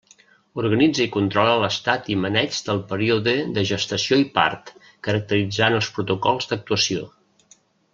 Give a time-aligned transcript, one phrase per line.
[0.61, 4.75] Organitza i controla l'estat i maneig del període de gestació i part,
[5.09, 7.11] caracteritzant els protocols d'actuació.